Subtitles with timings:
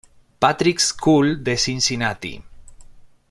[0.39, 2.43] Patrick's School de Cincinnati.